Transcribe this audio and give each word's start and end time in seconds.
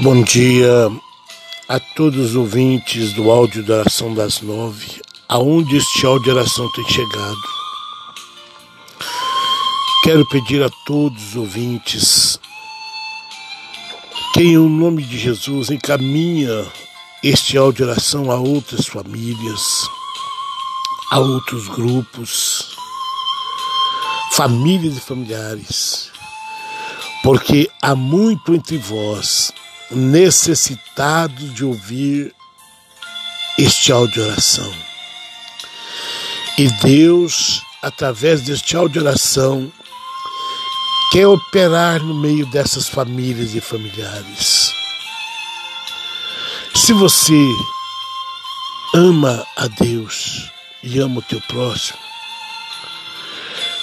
Bom 0.00 0.22
dia 0.22 0.92
a 1.68 1.80
todos 1.80 2.30
os 2.30 2.36
ouvintes 2.36 3.12
do 3.14 3.32
áudio 3.32 3.64
da 3.64 3.78
oração 3.78 4.14
das 4.14 4.40
nove, 4.40 5.02
aonde 5.28 5.76
este 5.76 6.06
áudio 6.06 6.22
de 6.22 6.30
oração 6.38 6.70
tem 6.70 6.88
chegado. 6.88 7.36
Quero 10.04 10.24
pedir 10.28 10.62
a 10.62 10.70
todos 10.86 11.30
os 11.30 11.36
ouvintes 11.36 12.38
que, 14.32 14.42
em 14.42 14.56
nome 14.56 15.02
de 15.02 15.18
Jesus, 15.18 15.68
encaminha 15.68 16.64
este 17.24 17.58
áudio 17.58 17.84
de 17.84 17.90
oração 17.90 18.30
a 18.30 18.36
outras 18.36 18.86
famílias, 18.86 19.88
a 21.10 21.18
outros 21.18 21.66
grupos, 21.66 22.76
famílias 24.30 24.96
e 24.96 25.00
familiares, 25.00 26.12
porque 27.24 27.68
há 27.82 27.96
muito 27.96 28.54
entre 28.54 28.78
vós 28.78 29.52
necessitados 29.90 31.54
de 31.54 31.64
ouvir 31.64 32.34
este 33.58 33.90
áudio 33.90 34.22
de 34.22 34.28
oração. 34.30 34.74
E 36.58 36.68
Deus, 36.82 37.62
através 37.82 38.42
deste 38.42 38.76
áudio 38.76 39.00
de 39.00 39.06
oração, 39.08 39.72
quer 41.12 41.26
operar 41.26 42.02
no 42.02 42.14
meio 42.14 42.46
dessas 42.46 42.88
famílias 42.88 43.54
e 43.54 43.60
familiares. 43.60 44.74
Se 46.74 46.92
você 46.92 47.40
ama 48.94 49.46
a 49.56 49.66
Deus 49.68 50.50
e 50.82 50.98
ama 50.98 51.20
o 51.20 51.22
teu 51.22 51.40
próximo, 51.42 51.98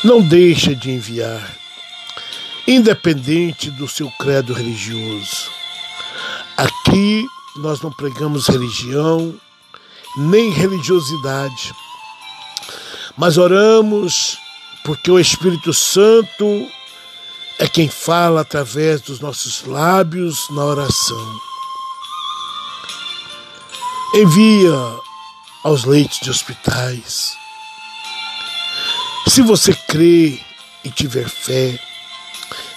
não 0.03 0.21
deixa 0.21 0.75
de 0.75 0.91
enviar, 0.91 1.49
independente 2.67 3.71
do 3.71 3.87
seu 3.87 4.11
credo 4.11 4.53
religioso 4.53 5.54
Aqui 6.57 7.27
nós 7.57 7.81
não 7.81 7.91
pregamos 7.91 8.47
religião, 8.47 9.35
nem 10.17 10.49
religiosidade, 10.51 11.73
mas 13.17 13.37
oramos 13.37 14.37
porque 14.85 15.11
o 15.11 15.19
Espírito 15.19 15.73
Santo 15.73 16.45
é 17.59 17.67
quem 17.67 17.89
fala 17.89 18.41
através 18.41 19.01
dos 19.01 19.19
nossos 19.19 19.63
lábios 19.65 20.49
na 20.51 20.63
oração. 20.63 21.39
Envia 24.13 24.99
aos 25.63 25.83
leitos 25.83 26.19
de 26.21 26.29
hospitais. 26.29 27.33
Se 29.27 29.41
você 29.41 29.73
crê 29.73 30.39
e 30.85 30.91
tiver 30.91 31.27
fé, 31.27 31.77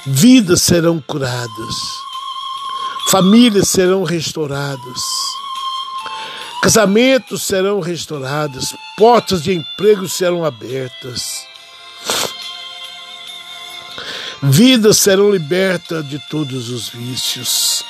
vidas 0.04 0.62
serão 0.62 1.00
curadas 1.00 2.07
famílias 3.10 3.68
serão 3.68 4.02
restauradas, 4.02 5.00
casamentos 6.62 7.42
serão 7.42 7.80
restaurados, 7.80 8.74
portas 8.98 9.42
de 9.42 9.54
emprego 9.54 10.06
serão 10.06 10.44
abertas, 10.44 11.46
vidas 14.42 14.98
serão 14.98 15.30
libertas 15.30 16.06
de 16.06 16.18
todos 16.28 16.68
os 16.68 16.90
vícios. 16.90 17.84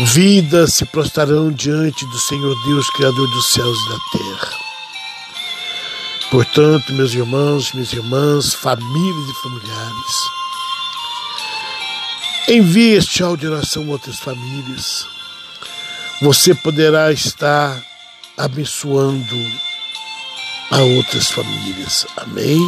Vidas 0.00 0.74
se 0.74 0.84
prostrarão 0.84 1.50
diante 1.50 2.06
do 2.06 2.18
Senhor 2.20 2.54
Deus, 2.64 2.88
Criador 2.90 3.28
dos 3.30 3.52
céus 3.52 3.76
e 3.76 3.88
da 3.88 3.98
terra. 4.12 4.58
Portanto, 6.30 6.92
meus 6.92 7.12
irmãos, 7.12 7.72
minhas 7.72 7.92
irmãs, 7.92 8.54
famílias 8.54 9.28
e 9.28 9.42
familiares, 9.42 10.37
Envie 12.50 12.94
este 12.94 13.22
áudio 13.22 13.52
oração 13.52 13.82
a 13.82 13.90
outras 13.90 14.18
famílias. 14.20 15.06
Você 16.22 16.54
poderá 16.54 17.12
estar 17.12 17.78
abençoando 18.38 19.36
a 20.70 20.78
outras 20.78 21.30
famílias. 21.30 22.06
Amém? 22.16 22.58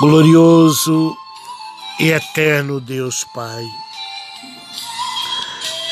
Glorioso 0.00 1.16
e 2.00 2.10
eterno 2.10 2.80
Deus 2.80 3.24
Pai. 3.32 3.64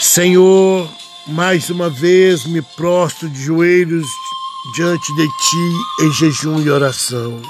Senhor, 0.01 0.91
mais 1.29 1.71
uma 1.71 1.89
vez 1.89 2.45
me 2.47 2.63
prostro 2.63 3.31
de 3.31 3.45
joelhos 3.45 4.09
diante 4.75 5.15
de 5.15 5.29
Ti 5.29 6.05
em 6.05 6.13
jejum 6.13 6.61
e 6.61 6.69
oração. 6.69 7.41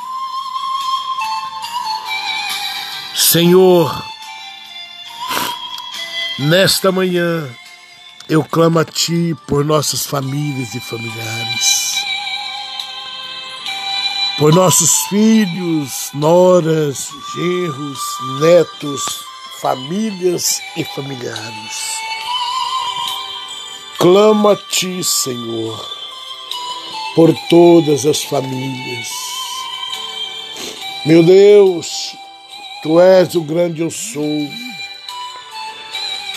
Senhor, 3.19 4.05
nesta 6.39 6.93
manhã 6.93 7.49
eu 8.29 8.45
clamo 8.45 8.79
a 8.79 8.85
Ti 8.85 9.35
por 9.49 9.65
nossas 9.65 10.05
famílias 10.05 10.75
e 10.75 10.81
familiares, 10.81 11.95
por 14.39 14.55
nossos 14.55 14.91
filhos, 15.09 16.11
noras, 16.13 17.09
genros, 17.33 17.99
netos, 18.39 19.03
famílias 19.63 20.61
e 20.77 20.85
familiares. 20.85 21.97
Clamo 23.99 24.51
a 24.51 24.57
Ti, 24.57 25.03
Senhor, 25.03 25.89
por 27.15 27.35
todas 27.49 28.05
as 28.05 28.23
famílias. 28.25 29.09
Meu 31.07 31.23
Deus, 31.23 32.15
Tu 32.87 33.01
és 33.01 33.35
o 33.35 33.41
grande 33.41 33.83
eu 33.83 33.91
sou. 33.91 34.49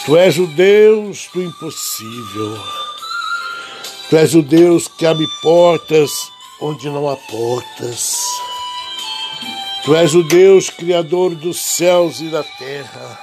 Tu 0.04 0.18
és 0.18 0.36
o 0.40 0.48
Deus 0.48 1.30
do 1.32 1.44
impossível. 1.44 2.58
Tu 4.10 4.18
és 4.18 4.34
o 4.34 4.42
Deus 4.42 4.88
que 4.88 5.06
abre 5.06 5.28
portas 5.44 6.10
onde 6.60 6.90
não 6.90 7.08
há 7.08 7.16
portas. 7.16 8.16
Tu 9.86 9.96
és 9.96 10.16
o 10.16 10.24
Deus 10.24 10.72
criador 10.72 11.36
dos 11.36 11.62
céus 11.62 12.20
e 12.20 12.30
da 12.30 12.42
terra. 12.42 13.20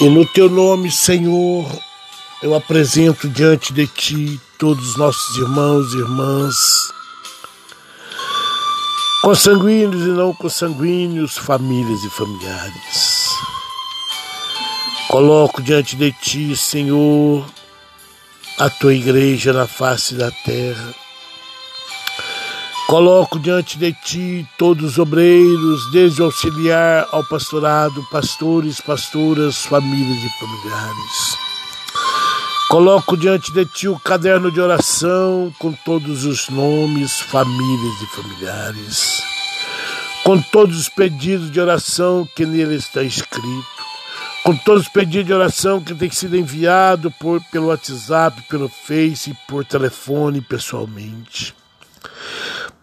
E 0.00 0.08
no 0.08 0.24
teu 0.32 0.48
nome, 0.48 0.90
Senhor, 0.90 1.87
eu 2.42 2.54
apresento 2.54 3.28
diante 3.28 3.72
de 3.72 3.86
ti 3.86 4.40
todos 4.58 4.90
os 4.90 4.96
nossos 4.96 5.36
irmãos 5.36 5.92
e 5.92 5.98
irmãs, 5.98 6.56
consanguíneos 9.22 10.02
e 10.02 10.10
não 10.10 10.32
consanguíneos, 10.32 11.36
famílias 11.36 12.04
e 12.04 12.10
familiares. 12.10 13.28
Coloco 15.08 15.60
diante 15.60 15.96
de 15.96 16.12
ti, 16.12 16.56
Senhor, 16.56 17.44
a 18.58 18.70
tua 18.70 18.94
igreja 18.94 19.52
na 19.52 19.66
face 19.66 20.14
da 20.14 20.30
terra. 20.30 20.94
Coloco 22.86 23.38
diante 23.38 23.76
de 23.78 23.92
ti 23.92 24.46
todos 24.56 24.92
os 24.92 24.98
obreiros, 24.98 25.90
desde 25.90 26.22
o 26.22 26.26
auxiliar 26.26 27.08
ao 27.10 27.24
pastorado, 27.24 28.06
pastores, 28.10 28.80
pastoras, 28.80 29.64
famílias 29.64 30.22
e 30.22 30.38
familiares. 30.38 31.47
Coloco 32.68 33.16
diante 33.16 33.50
de 33.50 33.64
ti 33.64 33.88
o 33.88 33.98
caderno 33.98 34.52
de 34.52 34.60
oração 34.60 35.50
com 35.58 35.72
todos 35.72 36.26
os 36.26 36.50
nomes, 36.50 37.18
famílias 37.18 38.02
e 38.02 38.06
familiares, 38.08 39.22
com 40.22 40.38
todos 40.38 40.78
os 40.78 40.88
pedidos 40.90 41.50
de 41.50 41.58
oração 41.58 42.28
que 42.36 42.44
nele 42.44 42.74
está 42.74 43.02
escrito, 43.02 43.66
com 44.44 44.54
todos 44.54 44.82
os 44.82 44.88
pedidos 44.90 45.28
de 45.28 45.32
oração 45.32 45.82
que 45.82 45.94
tem 45.94 46.10
sido 46.10 46.36
enviado 46.36 47.10
por, 47.12 47.42
pelo 47.44 47.68
WhatsApp, 47.68 48.42
pelo 48.50 48.68
Face, 48.68 49.34
por 49.48 49.64
telefone, 49.64 50.42
pessoalmente. 50.42 51.54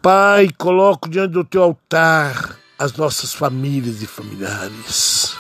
Pai, 0.02 0.50
coloco 0.58 1.08
diante 1.08 1.34
do 1.34 1.44
teu 1.44 1.62
altar 1.62 2.58
as 2.80 2.92
nossas 2.94 3.36
famílias 3.36 4.02
e 4.02 4.08
familiares. 4.08 5.36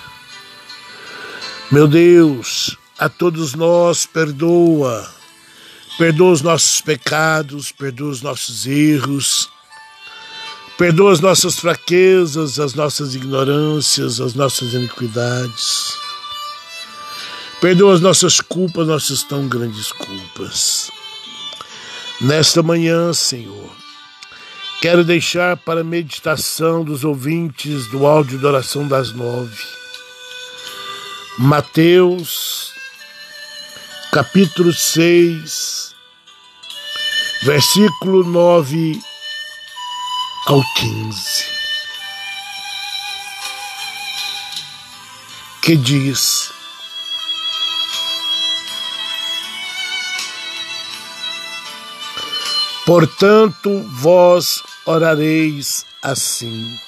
Meu 1.71 1.88
Deus, 1.88 2.77
a 2.97 3.09
todos 3.09 3.53
nós 3.53 4.06
perdoa. 4.06 5.09
Perdoa 5.97 6.31
os 6.31 6.42
nossos 6.42 6.81
pecados, 6.81 7.71
perdoa 7.71 8.09
os 8.09 8.21
nossos 8.21 8.68
erros, 8.68 9.50
perdoa 10.77 11.13
as 11.13 11.21
nossas 11.21 11.57
fraquezas, 11.57 12.59
as 12.59 12.74
nossas 12.74 13.15
ignorâncias, 13.15 14.19
as 14.19 14.33
nossas 14.33 14.74
iniquidades. 14.74 15.94
Perdoa 17.62 17.94
as 17.94 18.01
nossas 18.01 18.42
culpas, 18.42 18.88
nossas 18.88 19.24
tão 19.24 19.48
grandes 19.48 19.91
culpas. 19.94 20.91
Nesta 22.19 22.62
manhã, 22.62 23.13
Senhor, 23.13 23.71
quero 24.81 25.03
deixar 25.03 25.56
para 25.56 25.80
a 25.80 25.83
meditação 25.83 26.83
dos 26.83 27.06
ouvintes 27.06 27.88
do 27.88 28.06
áudio 28.06 28.38
da 28.38 28.50
oração 28.50 28.86
das 28.86 29.13
nove. 29.13 29.63
Mateus 31.38 32.75
capítulo 34.15 34.71
6, 34.71 35.94
versículo 37.44 38.23
9 38.23 38.97
ao 40.47 40.63
15, 40.73 41.45
que 45.62 45.75
diz: 45.75 46.50
Portanto, 52.85 53.83
vós 54.00 54.63
orareis 54.85 55.85
assim. 56.01 56.79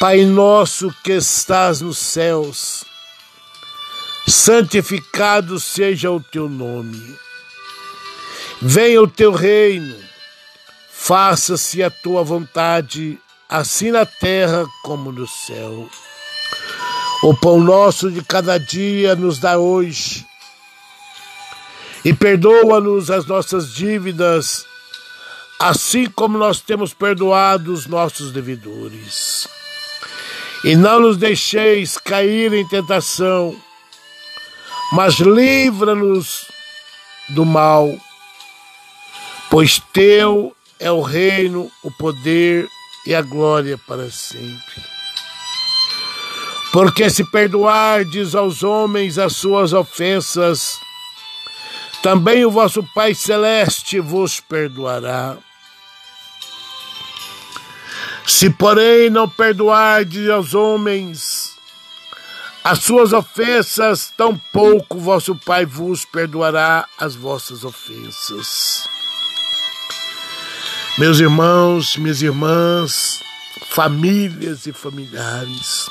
Pai 0.00 0.24
nosso 0.24 0.92
que 1.04 1.12
estás 1.12 1.80
nos 1.80 1.98
céus, 1.98 2.84
santificado 4.26 5.60
seja 5.60 6.10
o 6.10 6.20
teu 6.20 6.48
nome. 6.48 7.16
Venha 8.60 9.02
o 9.02 9.08
teu 9.08 9.32
reino, 9.32 9.96
faça-se 10.90 11.82
a 11.82 11.90
tua 11.90 12.22
vontade, 12.22 13.18
assim 13.48 13.90
na 13.90 14.06
terra 14.06 14.64
como 14.82 15.12
no 15.12 15.26
céu. 15.26 15.88
O 17.22 17.34
pão 17.34 17.60
nosso 17.60 18.10
de 18.10 18.22
cada 18.22 18.58
dia 18.58 19.14
nos 19.14 19.38
dá 19.38 19.58
hoje 19.58 20.26
e 22.04 22.12
perdoa-nos 22.12 23.10
as 23.10 23.24
nossas 23.24 23.72
dívidas, 23.72 24.66
assim 25.58 26.06
como 26.06 26.36
nós 26.36 26.60
temos 26.60 26.92
perdoado 26.92 27.72
os 27.72 27.86
nossos 27.86 28.30
devedores. 28.30 29.48
E 30.62 30.76
não 30.76 31.00
nos 31.00 31.16
deixeis 31.16 31.96
cair 31.96 32.52
em 32.52 32.66
tentação, 32.68 33.56
mas 34.92 35.14
livra-nos 35.14 36.46
do 37.28 37.44
mal, 37.44 37.88
pois 39.50 39.80
teu 39.92 40.54
é 40.78 40.90
o 40.90 41.00
reino, 41.00 41.70
o 41.82 41.90
poder 41.90 42.68
e 43.06 43.14
a 43.14 43.22
glória 43.22 43.78
para 43.78 44.10
sempre. 44.10 44.82
Porque 46.72 47.08
se 47.08 47.24
perdoardes 47.24 48.34
aos 48.34 48.62
homens 48.62 49.18
as 49.18 49.36
suas 49.36 49.72
ofensas, 49.72 50.78
também 52.02 52.44
o 52.44 52.50
vosso 52.50 52.82
Pai 52.94 53.14
Celeste 53.14 54.00
vos 54.00 54.40
perdoará. 54.40 55.36
Se, 58.26 58.50
porém, 58.50 59.10
não 59.10 59.28
perdoardes 59.28 60.28
aos 60.28 60.54
homens 60.54 61.43
as 62.64 62.78
suas 62.78 63.12
ofensas, 63.12 64.10
tampouco 64.16 64.98
vosso 64.98 65.34
Pai 65.36 65.66
vos 65.66 66.06
perdoará 66.06 66.88
as 66.98 67.14
vossas 67.14 67.62
ofensas. 67.62 68.88
Meus 70.96 71.20
irmãos, 71.20 71.98
minhas 71.98 72.22
irmãs, 72.22 73.20
famílias 73.68 74.66
e 74.66 74.72
familiares, 74.72 75.90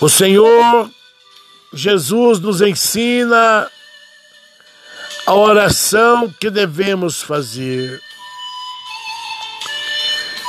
o 0.00 0.08
Senhor 0.08 0.90
Jesus 1.74 2.40
nos 2.40 2.62
ensina 2.62 3.70
a 5.26 5.34
oração 5.34 6.32
que 6.40 6.48
devemos 6.48 7.20
fazer. 7.20 8.00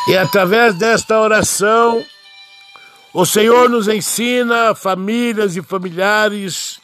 E 0.07 0.15
através 0.15 0.73
desta 0.75 1.19
oração, 1.19 2.05
o 3.13 3.25
Senhor 3.25 3.69
nos 3.69 3.87
ensina, 3.87 4.73
famílias 4.73 5.55
e 5.55 5.61
familiares, 5.61 6.79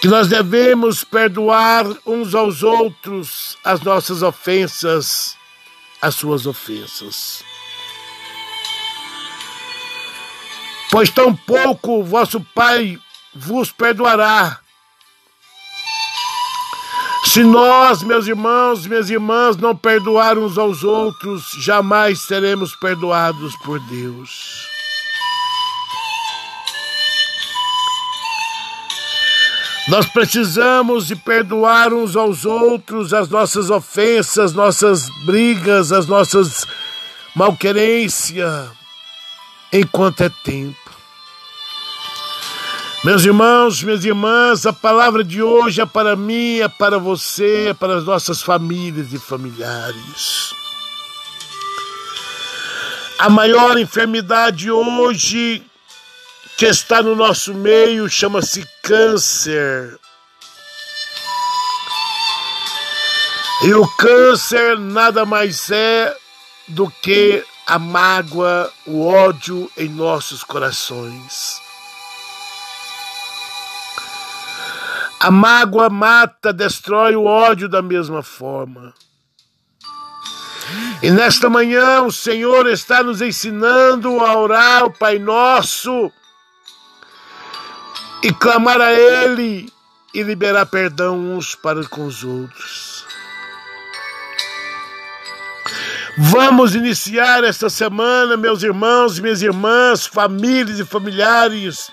que 0.00 0.08
nós 0.08 0.28
devemos 0.28 1.02
perdoar 1.02 1.86
uns 2.06 2.34
aos 2.34 2.62
outros 2.62 3.56
as 3.64 3.80
nossas 3.80 4.22
ofensas, 4.22 5.36
as 6.00 6.14
suas 6.14 6.46
ofensas. 6.46 7.42
pois 10.90 11.10
tão 11.10 11.34
pouco 11.34 12.02
vosso 12.02 12.40
Pai 12.54 12.98
vos 13.34 13.70
perdoará. 13.70 14.58
Se 17.38 17.44
nós, 17.44 18.02
meus 18.02 18.26
irmãos, 18.26 18.84
minhas 18.84 19.08
irmãs, 19.10 19.56
não 19.56 19.72
perdoar 19.72 20.36
uns 20.36 20.58
aos 20.58 20.82
outros, 20.82 21.52
jamais 21.60 22.22
seremos 22.22 22.74
perdoados 22.74 23.54
por 23.58 23.78
Deus. 23.78 24.66
Nós 29.86 30.06
precisamos 30.06 31.06
de 31.06 31.14
perdoar 31.14 31.92
uns 31.94 32.16
aos 32.16 32.44
outros 32.44 33.14
as 33.14 33.28
nossas 33.28 33.70
ofensas, 33.70 34.52
nossas 34.52 35.08
brigas, 35.24 35.92
as 35.92 36.08
nossas 36.08 36.66
malquerências 37.36 38.68
enquanto 39.72 40.22
é 40.22 40.28
tempo. 40.42 40.87
Meus 43.04 43.24
irmãos, 43.24 43.80
minhas 43.80 44.04
irmãs, 44.04 44.66
a 44.66 44.72
palavra 44.72 45.22
de 45.22 45.40
hoje 45.40 45.80
é 45.80 45.86
para 45.86 46.16
mim, 46.16 46.58
é 46.58 46.66
para 46.66 46.98
você, 46.98 47.68
é 47.68 47.74
para 47.74 47.98
as 47.98 48.04
nossas 48.04 48.42
famílias 48.42 49.12
e 49.12 49.18
familiares. 49.20 50.52
A 53.20 53.30
maior 53.30 53.78
enfermidade 53.78 54.68
hoje 54.68 55.62
que 56.56 56.66
está 56.66 57.00
no 57.00 57.14
nosso 57.14 57.54
meio 57.54 58.10
chama-se 58.10 58.68
câncer. 58.82 59.96
E 63.64 63.74
o 63.74 63.86
câncer 63.96 64.76
nada 64.76 65.24
mais 65.24 65.70
é 65.70 66.16
do 66.66 66.90
que 66.90 67.44
a 67.64 67.78
mágoa, 67.78 68.72
o 68.84 69.06
ódio 69.06 69.70
em 69.76 69.88
nossos 69.88 70.42
corações. 70.42 71.67
A 75.20 75.30
mágoa 75.30 75.90
mata, 75.90 76.52
destrói 76.52 77.16
o 77.16 77.24
ódio 77.24 77.68
da 77.68 77.82
mesma 77.82 78.22
forma. 78.22 78.94
E 81.02 81.10
nesta 81.10 81.48
manhã 81.48 82.02
o 82.02 82.12
Senhor 82.12 82.66
está 82.68 83.02
nos 83.02 83.20
ensinando 83.20 84.20
a 84.20 84.36
orar 84.36 84.84
o 84.84 84.92
Pai 84.92 85.18
Nosso 85.18 86.12
e 88.22 88.32
clamar 88.32 88.80
a 88.80 88.92
Ele 88.92 89.72
e 90.14 90.22
liberar 90.22 90.66
perdão 90.66 91.18
uns 91.18 91.54
para 91.54 91.84
com 91.84 92.04
os 92.04 92.22
outros. 92.22 93.04
Vamos 96.16 96.74
iniciar 96.74 97.44
esta 97.44 97.70
semana, 97.70 98.36
meus 98.36 98.64
irmãos, 98.64 99.20
minhas 99.20 99.40
irmãs, 99.40 100.04
famílias 100.04 100.80
e 100.80 100.84
familiares, 100.84 101.90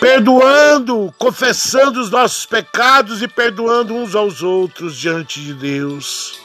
perdoando, 0.00 1.14
confessando 1.18 2.00
os 2.00 2.10
nossos 2.10 2.46
pecados 2.46 3.20
e 3.22 3.28
perdoando 3.28 3.94
uns 3.94 4.14
aos 4.14 4.42
outros 4.42 4.96
diante 4.96 5.40
de 5.40 5.52
Deus. 5.52 6.40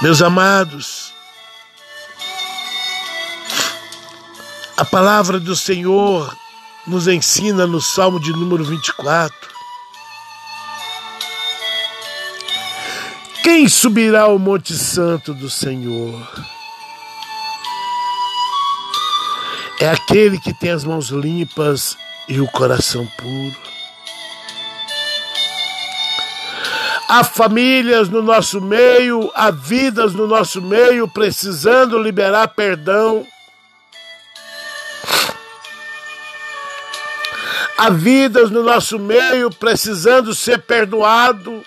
Meus 0.00 0.22
amados, 0.22 1.12
a 4.76 4.84
palavra 4.84 5.38
do 5.38 5.54
Senhor 5.54 6.34
nos 6.86 7.06
ensina 7.06 7.66
no 7.66 7.82
Salmo 7.82 8.18
de 8.18 8.32
número 8.32 8.64
24. 8.64 9.36
Quem 13.42 13.68
subirá 13.68 14.22
ao 14.22 14.38
Monte 14.38 14.74
Santo 14.74 15.34
do 15.34 15.50
Senhor? 15.50 16.57
É 19.80 19.88
aquele 19.88 20.38
que 20.38 20.52
tem 20.52 20.70
as 20.70 20.84
mãos 20.84 21.08
limpas 21.10 21.96
e 22.28 22.40
o 22.40 22.46
coração 22.46 23.06
puro. 23.16 23.56
Há 27.08 27.24
famílias 27.24 28.08
no 28.08 28.22
nosso 28.22 28.60
meio, 28.60 29.30
há 29.34 29.50
vidas 29.50 30.12
no 30.12 30.26
nosso 30.26 30.60
meio 30.60 31.08
precisando 31.08 31.98
liberar 31.98 32.48
perdão 32.48 33.26
Há 37.78 37.90
vidas 37.90 38.50
no 38.50 38.64
nosso 38.64 38.98
meio 38.98 39.50
precisando 39.50 40.34
ser 40.34 40.58
perdoado. 40.58 41.62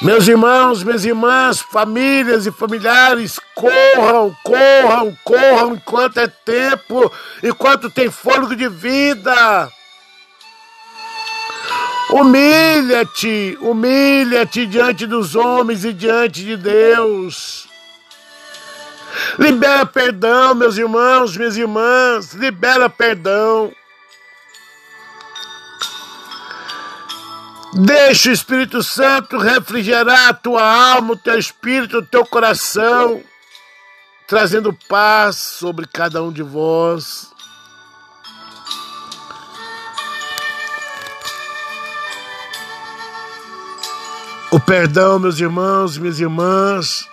Meus 0.00 0.28
irmãos, 0.28 0.84
minhas 0.84 1.04
irmãs, 1.04 1.60
famílias 1.60 2.46
e 2.46 2.52
familiares, 2.52 3.40
corram, 3.52 4.36
corram, 4.44 5.18
corram 5.24 5.74
enquanto 5.74 6.18
é 6.18 6.28
tempo, 6.28 7.10
enquanto 7.42 7.90
tem 7.90 8.08
fôlego 8.08 8.54
de 8.54 8.68
vida. 8.68 9.68
Humilha-te, 12.10 13.58
humilha-te 13.60 14.66
diante 14.66 15.04
dos 15.04 15.34
homens 15.34 15.84
e 15.84 15.92
diante 15.92 16.44
de 16.44 16.56
Deus. 16.56 17.66
Libera 19.36 19.84
perdão, 19.84 20.54
meus 20.54 20.78
irmãos, 20.78 21.36
minhas 21.36 21.56
irmãs, 21.56 22.34
libera 22.34 22.88
perdão. 22.88 23.72
Deixa 27.74 28.30
o 28.30 28.32
Espírito 28.32 28.82
Santo 28.82 29.36
refrigerar 29.36 30.28
a 30.28 30.34
tua 30.34 30.62
alma, 30.62 31.12
o 31.12 31.16
teu 31.16 31.38
espírito, 31.38 31.98
o 31.98 32.06
teu 32.06 32.24
coração, 32.24 33.22
trazendo 34.26 34.72
paz 34.88 35.36
sobre 35.36 35.86
cada 35.86 36.22
um 36.22 36.32
de 36.32 36.42
vós. 36.42 37.30
O 44.50 44.58
perdão, 44.58 45.18
meus 45.18 45.38
irmãos, 45.38 45.98
minhas 45.98 46.18
irmãs, 46.18 47.06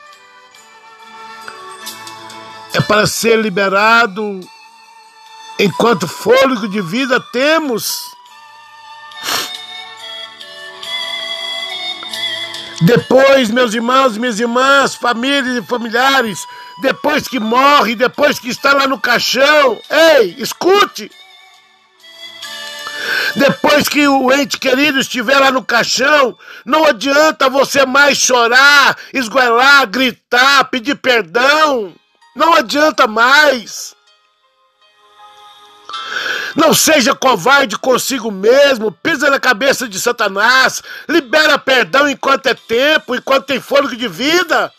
é 2.73 2.79
para 2.79 3.05
ser 3.05 3.37
liberado 3.37 4.39
enquanto 5.59 6.07
fôlego 6.07 6.65
de 6.69 6.79
vida 6.79 7.19
temos. 7.19 8.14
Depois, 12.85 13.49
meus 13.49 13.73
irmãos, 13.73 14.15
minhas 14.15 14.39
irmãs, 14.39 14.93
famílias 14.93 15.57
e 15.57 15.61
familiares, 15.63 16.37
depois 16.83 17.27
que 17.27 17.39
morre, 17.39 17.95
depois 17.95 18.37
que 18.37 18.47
está 18.47 18.73
lá 18.73 18.85
no 18.85 18.99
caixão, 18.99 19.81
ei, 19.89 20.35
escute! 20.37 21.09
Depois 23.35 23.89
que 23.89 24.07
o 24.07 24.31
ente 24.31 24.59
querido 24.59 24.99
estiver 24.99 25.39
lá 25.39 25.51
no 25.51 25.63
caixão, 25.63 26.37
não 26.63 26.85
adianta 26.85 27.49
você 27.49 27.87
mais 27.87 28.19
chorar, 28.19 28.95
esgoelar, 29.11 29.87
gritar, 29.87 30.65
pedir 30.65 30.95
perdão. 30.95 31.91
Não 32.35 32.53
adianta 32.53 33.07
mais. 33.07 33.94
Não 36.55 36.73
seja 36.73 37.13
covarde 37.13 37.77
consigo 37.77 38.31
mesmo, 38.31 38.91
pisa 38.91 39.29
na 39.29 39.39
cabeça 39.39 39.87
de 39.87 39.99
Satanás, 39.99 40.81
libera 41.07 41.57
perdão 41.57 42.07
enquanto 42.07 42.47
é 42.47 42.53
tempo, 42.53 43.13
enquanto 43.13 43.45
tem 43.45 43.59
fôlego 43.59 43.95
de 43.95 44.07
vida. 44.07 44.71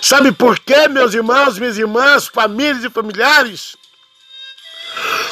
Sabe 0.00 0.32
por 0.32 0.58
quê, 0.58 0.88
meus 0.88 1.12
irmãos, 1.12 1.58
minhas 1.58 1.76
irmãs, 1.76 2.26
famílias 2.26 2.84
e 2.84 2.90
familiares? 2.90 3.76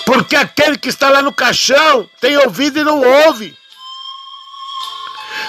Porque 0.05 0.37
aquele 0.37 0.77
que 0.77 0.89
está 0.89 1.09
lá 1.09 1.23
no 1.23 1.33
caixão 1.33 2.09
tem 2.21 2.37
ouvido 2.37 2.79
e 2.79 2.85
não 2.85 3.01
ouve. 3.01 3.57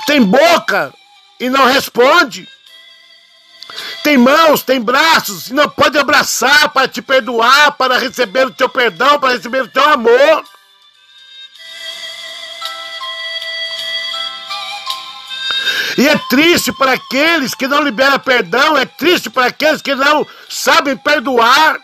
Tem 0.05 0.21
boca 0.23 0.93
e 1.39 1.49
não 1.49 1.65
responde. 1.65 2.47
Tem 4.07 4.17
mãos, 4.17 4.63
tem 4.63 4.79
braços 4.79 5.51
não 5.51 5.67
pode 5.67 5.97
abraçar 5.97 6.69
para 6.69 6.87
te 6.87 7.01
perdoar, 7.01 7.73
para 7.73 7.97
receber 7.97 8.47
o 8.47 8.51
teu 8.51 8.69
perdão, 8.69 9.19
para 9.19 9.33
receber 9.33 9.63
o 9.63 9.67
teu 9.67 9.83
amor. 9.83 10.45
E 15.97 16.07
é 16.07 16.17
triste 16.29 16.71
para 16.71 16.93
aqueles 16.93 17.53
que 17.53 17.67
não 17.67 17.83
liberam 17.83 18.17
perdão, 18.17 18.77
é 18.77 18.85
triste 18.85 19.29
para 19.29 19.47
aqueles 19.47 19.81
que 19.81 19.93
não 19.93 20.25
sabem 20.47 20.95
perdoar. 20.95 21.77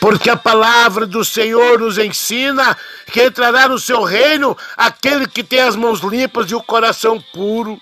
Porque 0.00 0.30
a 0.30 0.36
palavra 0.38 1.04
do 1.04 1.22
Senhor 1.22 1.80
nos 1.80 1.98
ensina 1.98 2.74
que 3.12 3.24
entrará 3.24 3.68
no 3.68 3.78
seu 3.78 4.02
reino 4.04 4.56
aquele 4.74 5.28
que 5.28 5.44
tem 5.44 5.60
as 5.60 5.76
mãos 5.76 6.00
limpas 6.00 6.50
e 6.50 6.54
o 6.54 6.62
coração 6.62 7.22
puro. 7.30 7.78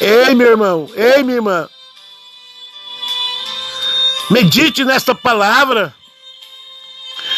Ei, 0.00 0.34
meu 0.34 0.50
irmão, 0.50 0.88
ei, 0.94 1.22
minha 1.22 1.36
irmã. 1.36 1.68
Medite 4.30 4.84
nesta 4.84 5.14
palavra. 5.14 5.94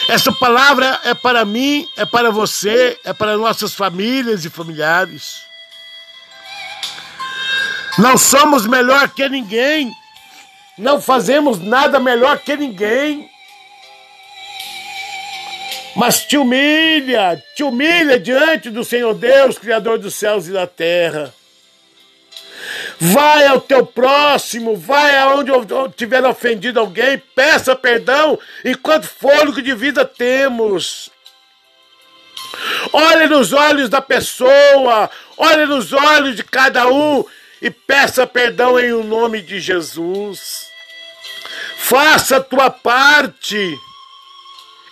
Essa 0.09 0.31
palavra 0.33 1.01
é 1.05 1.15
para 1.15 1.45
mim, 1.45 1.89
é 1.97 2.05
para 2.05 2.31
você, 2.31 2.99
é 3.05 3.13
para 3.13 3.37
nossas 3.37 3.75
famílias 3.75 4.45
e 4.45 4.51
familiares. 4.51 5.43
Não 7.99 8.19
somos 8.19 8.67
melhor 8.67 9.09
que 9.09 9.29
ninguém. 9.29 9.91
Não 10.77 11.01
fazemos 11.01 11.59
nada 11.59 12.01
melhor 12.01 12.39
que 12.39 12.57
ninguém. 12.57 13.31
Mas 15.97 16.25
te 16.25 16.37
humilha, 16.37 17.41
te 17.55 17.63
humilha 17.63 18.19
diante 18.19 18.69
do 18.69 18.85
Senhor 18.85 19.15
Deus, 19.15 19.59
Criador 19.59 19.99
dos 19.99 20.15
céus 20.15 20.49
e 20.49 20.53
da 20.53 20.67
terra. 20.67 21.33
Vai 23.01 23.47
ao 23.47 23.61
teu 23.61 23.85
próximo, 23.85 24.77
vai 24.77 25.17
aonde 25.19 25.51
tiver 25.97 26.25
ofendido 26.25 26.81
alguém, 26.81 27.19
peça 27.35 27.75
perdão 27.75 28.39
enquanto 28.65 29.07
fôlego 29.07 29.61
de 29.61 29.75
vida 29.75 30.05
temos. 30.05 31.11
Olhe 32.93 33.27
nos 33.27 33.53
olhos 33.53 33.89
da 33.89 34.01
pessoa, 34.01 35.11
olhe 35.37 35.67
nos 35.67 35.93
olhos 35.93 36.37
de 36.37 36.45
cada 36.45 36.87
um 36.87 37.25
e 37.61 37.71
peça 37.71 38.27
perdão 38.27 38.79
em 38.79 38.93
o 38.93 39.03
nome 39.03 39.43
de 39.43 39.59
Jesus. 39.59 40.67
Faça 41.79 42.37
a 42.37 42.41
tua 42.41 42.71
parte. 42.71 43.77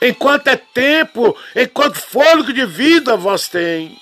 Enquanto 0.00 0.48
é 0.48 0.56
tempo, 0.56 1.36
enquanto 1.54 1.94
fôlego 1.94 2.52
de 2.52 2.66
vida 2.66 3.16
vós 3.16 3.48
tem. 3.48 3.96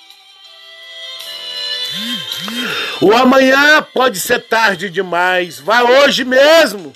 O 3.00 3.12
amanhã 3.14 3.82
pode 3.94 4.20
ser 4.20 4.40
tarde 4.40 4.90
demais. 4.90 5.58
Vá 5.58 5.82
hoje 5.82 6.24
mesmo. 6.24 6.92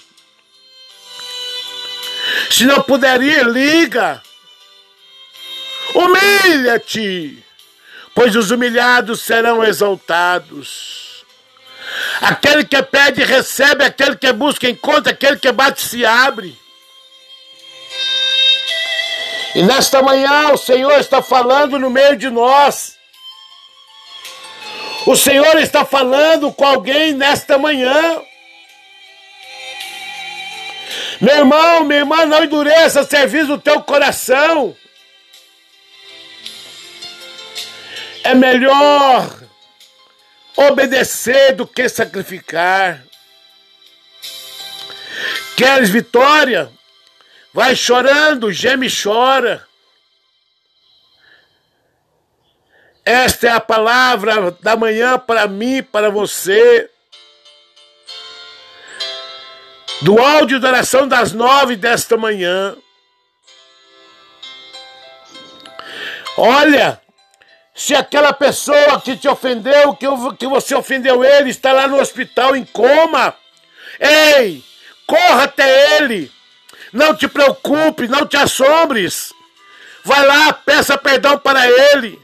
Se 2.50 2.64
não 2.64 2.82
puder 2.82 3.22
ir, 3.22 3.44
liga. 3.46 4.22
Humilha-te, 5.94 7.42
pois 8.14 8.34
os 8.34 8.50
humilhados 8.50 9.22
serão 9.22 9.62
exaltados. 9.62 11.24
Aquele 12.20 12.64
que 12.64 12.82
pede, 12.82 13.22
recebe, 13.22 13.84
aquele 13.84 14.16
que 14.16 14.32
busca, 14.32 14.68
encontra, 14.68 15.12
aquele 15.12 15.36
que 15.36 15.52
bate, 15.52 15.82
se 15.82 16.04
abre. 16.04 16.58
E 19.54 19.62
nesta 19.62 20.02
manhã 20.02 20.48
o 20.52 20.56
Senhor 20.56 20.98
está 20.98 21.22
falando 21.22 21.78
no 21.78 21.88
meio 21.88 22.16
de 22.16 22.28
nós. 22.28 22.93
O 25.06 25.16
Senhor 25.16 25.58
está 25.58 25.84
falando 25.84 26.52
com 26.52 26.64
alguém 26.64 27.12
nesta 27.12 27.58
manhã. 27.58 28.22
Meu 31.20 31.36
irmão, 31.38 31.84
minha 31.84 32.00
irmã, 32.00 32.24
não 32.24 32.42
endureça 32.42 33.04
serviço 33.04 33.48
do 33.48 33.58
teu 33.58 33.82
coração. 33.82 34.74
É 38.22 38.34
melhor 38.34 39.42
obedecer 40.56 41.54
do 41.54 41.66
que 41.66 41.88
sacrificar. 41.88 43.04
Queres 45.56 45.90
vitória? 45.90 46.70
Vai 47.52 47.76
chorando, 47.76 48.50
geme 48.50 48.86
e 48.86 49.02
chora. 49.02 49.66
Esta 53.04 53.48
é 53.48 53.50
a 53.50 53.60
palavra 53.60 54.50
da 54.62 54.76
manhã 54.76 55.18
para 55.18 55.46
mim, 55.46 55.82
para 55.82 56.08
você. 56.08 56.88
Do 60.00 60.18
áudio 60.18 60.58
da 60.58 60.68
oração 60.68 61.06
das 61.06 61.32
nove 61.32 61.76
desta 61.76 62.16
manhã. 62.16 62.74
Olha, 66.36 67.00
se 67.74 67.94
aquela 67.94 68.32
pessoa 68.32 69.00
que 69.00 69.16
te 69.16 69.28
ofendeu, 69.28 69.94
que, 69.94 70.06
que 70.38 70.46
você 70.46 70.74
ofendeu 70.74 71.22
ele, 71.22 71.50
está 71.50 71.72
lá 71.72 71.86
no 71.86 72.00
hospital 72.00 72.56
em 72.56 72.64
coma, 72.64 73.34
ei, 74.00 74.64
corra 75.06 75.44
até 75.44 75.98
ele. 75.98 76.32
Não 76.92 77.14
te 77.14 77.28
preocupe, 77.28 78.08
não 78.08 78.26
te 78.26 78.36
assombres. 78.36 79.32
Vai 80.02 80.24
lá, 80.26 80.52
peça 80.52 80.96
perdão 80.96 81.38
para 81.38 81.68
ele. 81.68 82.23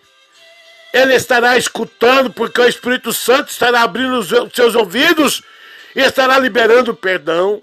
Ele 0.92 1.14
estará 1.14 1.56
escutando, 1.56 2.30
porque 2.30 2.60
o 2.60 2.66
Espírito 2.66 3.12
Santo 3.12 3.50
estará 3.50 3.82
abrindo 3.82 4.18
os 4.18 4.28
seus 4.52 4.74
ouvidos 4.74 5.42
e 5.94 6.00
estará 6.00 6.38
liberando 6.38 6.94
perdão. 6.94 7.62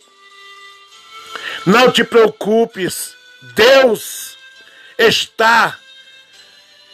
Não 1.65 1.91
te 1.91 2.03
preocupes, 2.03 3.13
Deus 3.53 4.37
está 4.97 5.77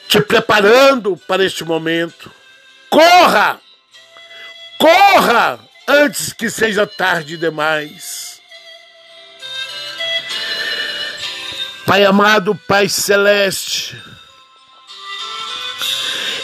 te 0.08 0.20
preparando 0.22 1.16
para 1.28 1.46
este 1.46 1.64
momento. 1.64 2.32
Corra! 2.90 3.60
Corra 4.78 5.60
antes 5.88 6.34
que 6.34 6.50
seja 6.50 6.86
tarde 6.86 7.38
demais. 7.38 8.42
Pai 11.86 12.06
amado, 12.06 12.56
Pai 12.68 12.88
celeste, 12.88 14.02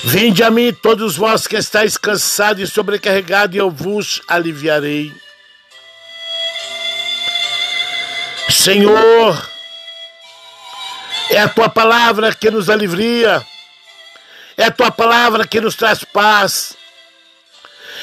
vinde 0.04 0.44
a 0.44 0.50
mim 0.50 0.74
todos 0.74 1.18
vós 1.18 1.48
que 1.48 1.58
estáis 1.58 1.98
cansados 1.98 2.62
e 2.62 2.72
sobrecarregados, 2.72 3.56
e 3.56 3.60
eu 3.60 3.70
vos 3.70 4.22
aliviarei. 4.28 5.14
Senhor, 8.50 9.50
é 11.30 11.40
a 11.40 11.48
tua 11.48 11.70
palavra 11.70 12.34
que 12.34 12.50
nos 12.50 12.70
alivia, 12.70 13.46
é 14.58 14.66
a 14.66 14.72
tua 14.72 14.92
palavra 14.92 15.48
que 15.48 15.62
nos 15.62 15.76
traz 15.76 16.04
paz, 16.04 16.76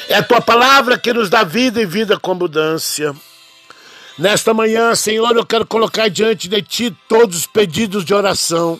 é 0.07 0.15
a 0.15 0.23
tua 0.23 0.41
palavra 0.41 0.97
que 0.97 1.11
nos 1.11 1.29
dá 1.29 1.43
vida 1.43 1.81
e 1.81 1.85
vida 1.85 2.17
com 2.17 2.31
abundância. 2.31 3.13
Nesta 4.17 4.53
manhã, 4.53 4.95
Senhor, 4.95 5.35
eu 5.35 5.45
quero 5.45 5.65
colocar 5.65 6.09
diante 6.09 6.47
de 6.47 6.61
Ti 6.61 6.97
todos 7.07 7.37
os 7.37 7.45
pedidos 7.45 8.03
de 8.03 8.13
oração, 8.13 8.79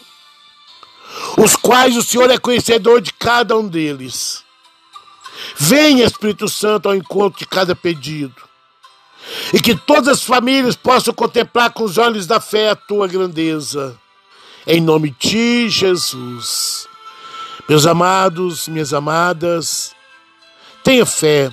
os 1.38 1.56
quais 1.56 1.96
o 1.96 2.04
Senhor 2.04 2.30
é 2.30 2.38
conhecedor 2.38 3.02
de 3.02 3.14
cada 3.14 3.58
um 3.58 3.68
deles. 3.68 4.44
Venha, 5.56 6.06
Espírito 6.06 6.48
Santo, 6.48 6.90
ao 6.90 6.96
encontro 6.96 7.40
de 7.40 7.46
cada 7.46 7.76
pedido. 7.76 8.36
E 9.54 9.60
que 9.60 9.76
todas 9.76 10.20
as 10.20 10.24
famílias 10.24 10.76
possam 10.76 11.14
contemplar 11.14 11.72
com 11.72 11.84
os 11.84 11.98
olhos 11.98 12.26
da 12.26 12.40
fé 12.40 12.70
a 12.70 12.76
Tua 12.76 13.08
grandeza. 13.08 13.98
Em 14.66 14.82
nome 14.82 15.16
de 15.20 15.70
Jesus. 15.70 16.88
Meus 17.68 17.86
amados, 17.86 18.68
minhas 18.68 18.94
amadas, 18.94 19.94
tenha 20.84 21.06
fé 21.06 21.52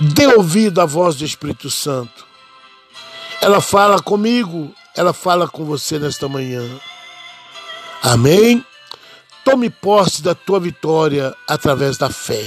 Dê 0.00 0.26
ouvido 0.26 0.80
à 0.80 0.86
voz 0.86 1.16
do 1.16 1.24
Espírito 1.24 1.70
Santo. 1.70 2.26
Ela 3.40 3.60
fala 3.60 4.00
comigo, 4.02 4.74
ela 4.96 5.12
fala 5.12 5.48
com 5.48 5.64
você 5.64 5.98
nesta 5.98 6.28
manhã. 6.28 6.62
Amém? 8.02 8.64
Tome 9.44 9.70
posse 9.70 10.22
da 10.22 10.34
tua 10.34 10.60
vitória 10.60 11.34
através 11.46 11.96
da 11.96 12.10
fé. 12.10 12.44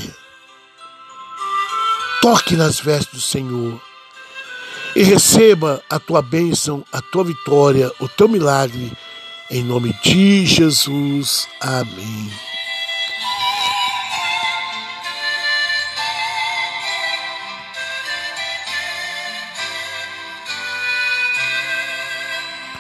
Toque 2.22 2.56
nas 2.56 2.80
vestes 2.80 3.14
do 3.14 3.22
Senhor 3.22 3.82
e 4.96 5.04
receba 5.04 5.82
a 5.90 6.00
tua 6.00 6.22
bênção, 6.22 6.86
a 6.92 7.02
tua 7.02 7.24
vitória, 7.24 7.92
o 8.00 8.08
teu 8.08 8.28
milagre, 8.28 8.92
em 9.50 9.64
nome 9.64 9.94
de 10.04 10.46
Jesus. 10.46 11.48
Amém. 11.60 12.51